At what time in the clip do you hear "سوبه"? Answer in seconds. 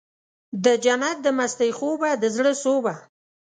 2.63-2.93